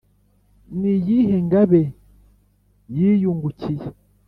[0.79, 1.81] n’iyindi ngabe
[2.95, 3.85] y’iyungukiye